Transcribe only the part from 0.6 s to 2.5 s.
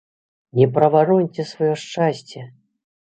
правароньце сваё шчасце!